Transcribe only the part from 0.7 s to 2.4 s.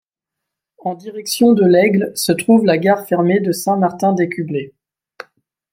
En direction de L'Aigle, se